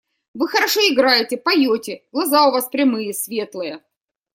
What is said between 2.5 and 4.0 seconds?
вас прямые, светлые.